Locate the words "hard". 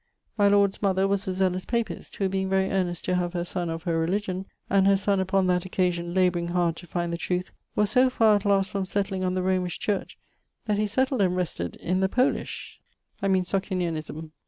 6.47-6.75